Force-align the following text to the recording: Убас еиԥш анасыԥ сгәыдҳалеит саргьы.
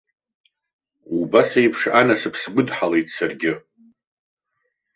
Убас 1.19 1.49
еиԥш 1.59 1.81
анасыԥ 1.99 2.35
сгәыдҳалеит 2.41 3.07
саргьы. 3.15 3.53